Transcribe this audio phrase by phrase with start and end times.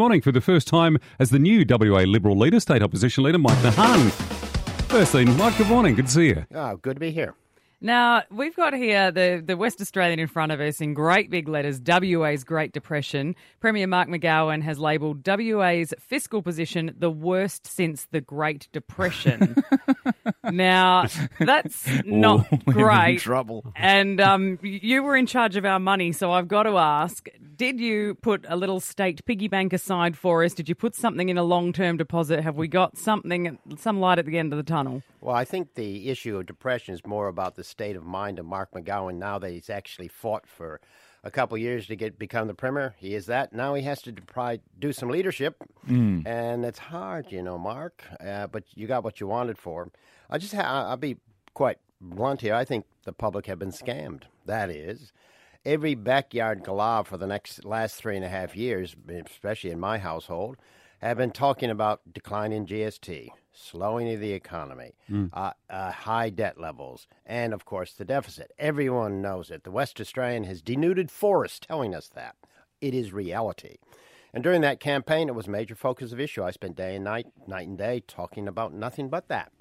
[0.00, 3.58] morning for the first time as the new WA Liberal leader, State Opposition Leader Mike
[3.58, 4.10] Nahan.
[4.88, 5.94] Firstly, Mike, good morning.
[5.94, 6.46] Good to see you.
[6.54, 7.34] Oh, good to be here.
[7.82, 11.48] Now, we've got here the, the West Australian in front of us in great big
[11.48, 13.34] letters WA's Great Depression.
[13.60, 19.54] Premier Mark McGowan has labelled WA's fiscal position the worst since the Great Depression.
[20.44, 21.06] now,
[21.38, 23.20] that's not Ooh, in great.
[23.20, 23.70] trouble.
[23.76, 27.28] And um, you were in charge of our money, so I've got to ask
[27.60, 30.54] did you put a little state piggy bank aside for us?
[30.54, 32.42] Did you put something in a long term deposit?
[32.42, 35.02] Have we got something, some light at the end of the tunnel?
[35.20, 38.46] Well, I think the issue of depression is more about the state of mind of
[38.46, 40.80] Mark McGowan now that he's actually fought for
[41.22, 42.94] a couple of years to get become the premier.
[42.96, 43.52] He is that.
[43.52, 48.02] Now he has to try, do some leadership, and it's hard, you know, Mark.
[48.26, 49.90] Uh, but you got what you wanted for him.
[50.30, 51.18] I just, ha- I'll be
[51.52, 52.54] quite blunt here.
[52.54, 54.22] I think the public have been scammed.
[54.46, 55.12] That is.
[55.64, 58.96] Every backyard galah for the next last three and a half years,
[59.26, 60.56] especially in my household,
[61.00, 64.94] have been talking about decline in GST, slowing of the economy,
[65.32, 68.52] uh, uh, high debt levels, and of course the deficit.
[68.58, 69.64] Everyone knows it.
[69.64, 72.36] The West Australian has denuded forests telling us that.
[72.80, 73.76] It is reality.
[74.32, 76.42] And during that campaign, it was a major focus of issue.
[76.42, 79.52] I spent day and night, night and day, talking about nothing but that.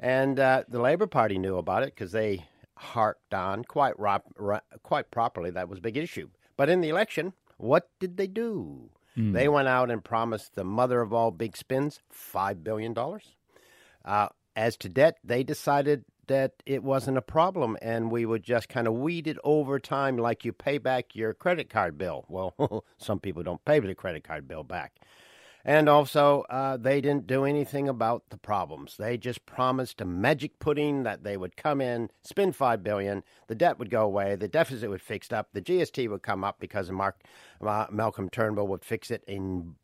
[0.00, 2.44] And uh, the Labor Party knew about it because they
[2.82, 6.28] harped on quite rop- ro- quite properly that was a big issue.
[6.56, 8.90] But in the election, what did they do?
[9.14, 13.36] They went out and promised the mother of all big spins five billion dollars.
[14.04, 18.68] Uh, as to debt, they decided that it wasn't a problem and we would just
[18.68, 22.24] kind of weed it over time like you pay back your credit card bill.
[22.28, 24.92] Well, some people don't pay the credit card bill back.
[25.64, 28.96] And also, uh, they didn't do anything about the problems.
[28.96, 33.54] They just promised a magic pudding that they would come in, spend five billion, the
[33.54, 36.90] debt would go away, the deficit would fixed up, the GST would come up because
[36.90, 37.22] Mark
[37.64, 39.74] uh, Malcolm Turnbull would fix it, and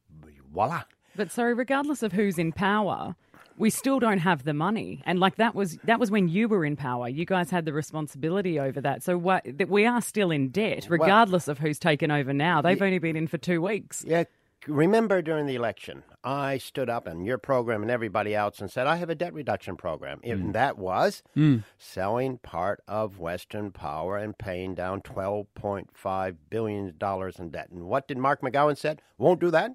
[0.52, 0.82] voila.
[1.14, 3.14] But sorry, regardless of who's in power,
[3.56, 5.02] we still don't have the money.
[5.04, 7.08] And like that was that was when you were in power.
[7.08, 9.02] You guys had the responsibility over that.
[9.02, 12.62] So what, that we are still in debt, regardless of who's taken over now.
[12.62, 14.04] They've only been in for two weeks.
[14.06, 14.24] Yeah,
[14.66, 18.86] remember during the election, I stood up in your program and everybody else and said,
[18.86, 20.20] I have a debt reduction program.
[20.24, 20.52] And mm.
[20.54, 21.64] that was mm.
[21.78, 26.94] selling part of Western Power and paying down $12.5 billion
[27.38, 27.70] in debt.
[27.70, 29.00] And what did Mark McGowan said?
[29.16, 29.74] Won't do that.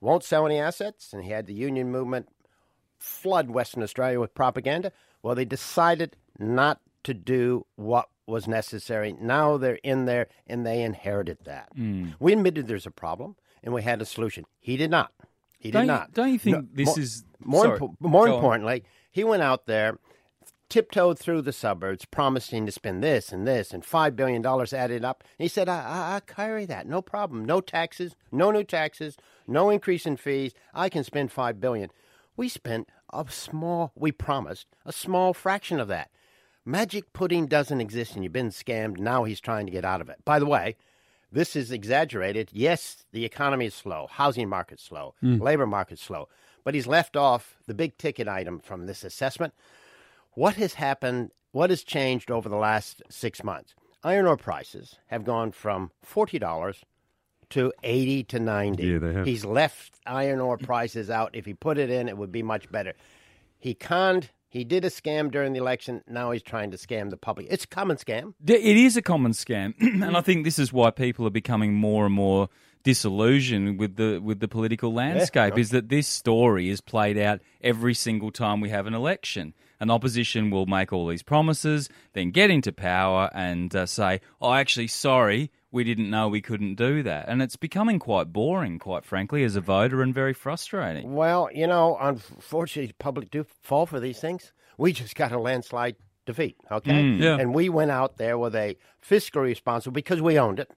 [0.00, 1.12] Won't sell any assets.
[1.12, 2.28] And he had the union movement
[2.98, 4.92] flood Western Australia with propaganda.
[5.22, 9.14] Well, they decided not to do what was necessary.
[9.20, 11.76] Now they're in there and they inherited that.
[11.76, 12.14] Mm.
[12.18, 14.44] We admitted there's a problem and we had a solution.
[14.60, 15.12] He did not.
[15.58, 16.12] He Don't did you- not.
[16.12, 18.38] don't you think No, this more- is- more impo- more go on.
[18.38, 18.84] importantly?
[19.10, 19.98] He went out there,
[20.68, 25.04] tiptoed through the suburbs, promising to spend this and this and five billion dollars added
[25.04, 25.22] up.
[25.38, 27.44] And he said, I, I, "I carry that, no problem.
[27.44, 29.16] No taxes, no new taxes,
[29.46, 30.52] no increase in fees.
[30.72, 31.90] I can spend five billion.
[32.36, 33.92] We spent a small.
[33.94, 36.10] We promised a small fraction of that.
[36.66, 38.98] Magic pudding doesn't exist, and you've been scammed.
[38.98, 40.24] Now he's trying to get out of it.
[40.24, 40.76] By the way,
[41.34, 42.48] this is exaggerated.
[42.52, 45.36] Yes, the economy is slow, housing market slow, hmm.
[45.42, 46.28] labor market slow,
[46.62, 49.52] but he's left off the big ticket item from this assessment.
[50.32, 51.32] What has happened?
[51.52, 53.74] What has changed over the last six months?
[54.02, 56.84] Iron ore prices have gone from forty dollars
[57.50, 58.86] to eighty to ninety.
[58.86, 59.26] Yeah, they have.
[59.26, 61.30] He's left iron ore prices out.
[61.34, 62.94] If he put it in, it would be much better.
[63.58, 64.30] He conned.
[64.54, 66.04] He did a scam during the election.
[66.08, 67.48] Now he's trying to scam the public.
[67.50, 68.34] It's a common scam.
[68.46, 72.06] It is a common scam, and I think this is why people are becoming more
[72.06, 72.48] and more
[72.84, 75.58] disillusioned with the with the political landscape.
[75.58, 79.54] Is that this story is played out every single time we have an election.
[79.80, 84.52] An opposition will make all these promises, then get into power and uh, say, "Oh,
[84.52, 89.04] actually, sorry, we didn't know we couldn't do that," and it's becoming quite boring, quite
[89.04, 91.14] frankly, as a voter, and very frustrating.
[91.14, 94.52] Well, you know, unfortunately, the public do fall for these things.
[94.78, 95.96] We just got a landslide
[96.26, 97.02] defeat, okay?
[97.02, 97.36] yeah.
[97.38, 100.70] And we went out there with a fiscally responsible because we owned it.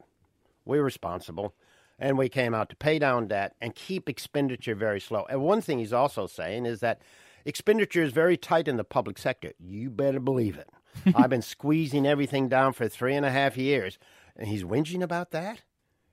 [0.66, 1.54] We're responsible.
[2.00, 5.26] And we came out to pay down debt and keep expenditure very slow.
[5.30, 7.02] And one thing he's also saying is that
[7.48, 9.54] expenditure is very tight in the public sector.
[9.58, 10.70] You better believe it.
[11.16, 13.98] I've been squeezing everything down for three and a half years.
[14.36, 15.62] And he's whinging about that?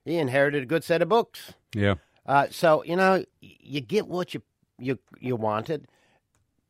[0.04, 1.54] He inherited a good set of books.
[1.74, 1.94] Yeah.
[2.26, 4.42] Uh, so you know, you get what you
[4.78, 5.88] you you wanted.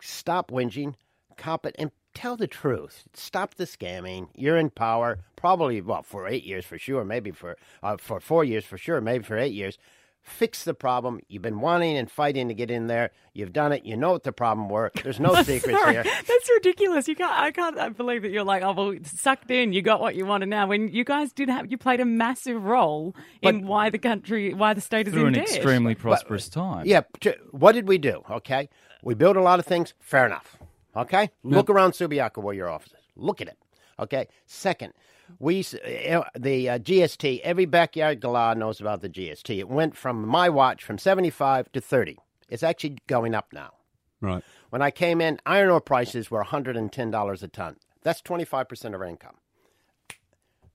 [0.01, 0.95] Stop whinging,
[1.37, 3.05] cop it, and tell the truth.
[3.15, 4.29] Stop the scamming.
[4.35, 8.45] You're in power, probably well for eight years for sure, maybe for uh, for four
[8.45, 9.79] years for sure, maybe for eight years.
[10.25, 11.21] Fix the problem.
[11.29, 13.11] You've been wanting and fighting to get in there.
[13.35, 13.85] You've done it.
[13.85, 14.91] You know what the problem were.
[15.03, 16.03] There's no secrets here.
[16.03, 17.07] That's ridiculous.
[17.07, 17.31] You can't.
[17.31, 19.75] I can't believe that you're like, oh, well, sucked in.
[19.75, 20.67] You got what you wanted now.
[20.67, 24.73] When you guys did have, you played a massive role in why the country, why
[24.73, 25.43] the state is in an debt.
[25.43, 26.87] extremely prosperous time.
[26.87, 27.03] Yeah.
[27.51, 28.23] What did we do?
[28.31, 28.71] Okay.
[29.03, 29.93] We built a lot of things.
[30.01, 30.57] Fair enough.
[30.97, 31.31] Okay.
[31.43, 32.99] Look around Subiaco where your office is.
[33.15, 33.59] Look at it.
[33.99, 34.29] Okay.
[34.47, 34.93] Second,
[35.39, 37.41] we uh, the uh, GST.
[37.41, 39.59] Every backyard galah knows about the GST.
[39.59, 42.19] It went from my watch from seventy five to thirty.
[42.49, 43.73] It's actually going up now.
[44.21, 44.43] Right.
[44.71, 47.77] When I came in, iron ore prices were one hundred and ten dollars a ton.
[48.03, 49.37] That's twenty five percent of our income.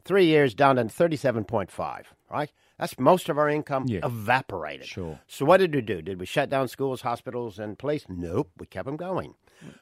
[0.04, 2.14] Three years down to thirty seven point five.
[2.32, 2.52] Right.
[2.80, 4.00] That's most of our income Yeah.
[4.06, 4.88] evaporated.
[4.88, 5.20] Sure.
[5.28, 6.02] So what did we do?
[6.02, 8.06] Did we shut down schools, hospitals, and police?
[8.08, 8.52] Nope.
[8.58, 9.36] We kept them going.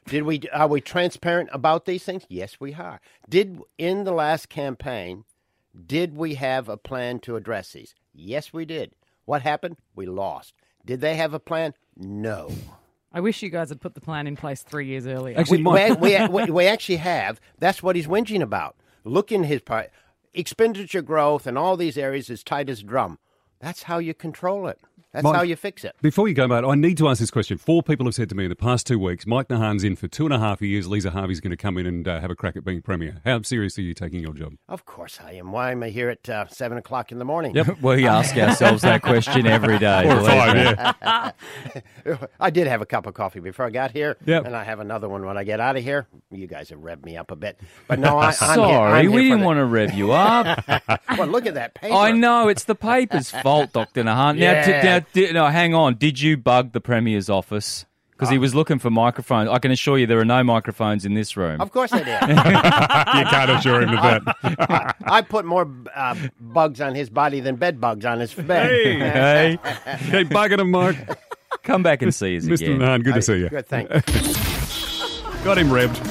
[0.06, 0.40] Did we?
[0.52, 2.24] Are we transparent about these things?
[2.28, 3.00] Yes, we are.
[3.28, 5.24] Did in the last campaign,
[5.86, 7.94] did we have a plan to address these?
[8.12, 8.92] Yes, we did.
[9.24, 9.76] What happened?
[9.94, 10.54] We lost.
[10.84, 11.74] Did they have a plan?
[11.96, 12.50] No.
[13.12, 15.38] I wish you guys had put the plan in place three years earlier.
[15.38, 17.40] Actually, We, we, we, we actually have.
[17.58, 18.74] That's what he's whinging about.
[19.04, 19.90] Look in his part.
[20.34, 23.18] Expenditure growth in all these areas is tight as a drum.
[23.60, 24.78] That's how you control it.
[25.10, 25.96] That's Mike- how you fix it.
[26.02, 27.56] Before you go, mate, I need to ask this question.
[27.56, 30.06] Four people have said to me in the past two weeks, Mike Nahan's in for
[30.06, 30.86] two and a half years.
[30.86, 33.22] Liza Harvey's going to come in and uh, have a crack at being premier.
[33.24, 34.52] How seriously are you taking your job?
[34.68, 35.50] Of course I am.
[35.50, 37.54] Why am I here at uh, 7 o'clock in the morning?
[37.54, 37.78] Yep.
[37.82, 40.02] we ask ourselves that question every day.
[40.04, 41.32] Four or five, yeah.
[42.40, 44.44] I did have a cup of coffee before I got here, Yep.
[44.44, 46.06] and I have another one when I get out of here.
[46.30, 49.02] You guys have revved me up a bit, but no, I, I'm Sorry, here, I'm
[49.04, 50.64] here we didn't the- want to rev you up.
[51.18, 51.94] Well, look at that paper.
[51.94, 54.38] I know it's the paper's fault, Doctor Nahan.
[54.38, 54.82] Now, t- Yeah.
[54.82, 55.94] now di- no, hang on.
[55.96, 57.84] Did you bug the premier's office?
[58.12, 58.32] Because Uh.
[58.32, 59.48] he was looking for microphones.
[59.48, 61.60] I can assure you there are no microphones in this room.
[61.60, 62.20] Of course I did.
[62.28, 64.96] you can't assure him of that.
[65.06, 68.70] I put more uh, bugs on his body than bed bugs on his bed.
[68.70, 69.58] Hey,
[70.10, 70.96] Keep bugging him, Mark.
[71.62, 72.54] come back and see us Mr.
[72.62, 72.78] again.
[72.80, 73.48] Nahan, good to see you.
[73.50, 73.88] Good, thank
[75.44, 76.10] Got him revved.